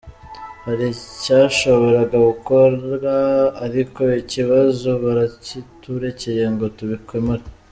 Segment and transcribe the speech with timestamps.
[0.65, 3.15] Hari icyashoboraga gukorwa
[3.65, 7.43] ariko ikibazo barakiturekeye ngo tubikemure.